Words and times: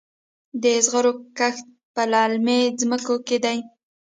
د 0.63 0.63
زغرو 0.85 1.11
کښت 1.37 1.65
په 1.93 2.03
للمي 2.11 2.61
ځمکو 2.79 3.15
کې 3.27 3.37
دی. 3.45 3.57